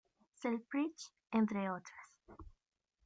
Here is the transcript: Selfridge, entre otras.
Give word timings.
Selfridge, 0.33 1.11
entre 1.29 1.67
otras. 1.69 2.09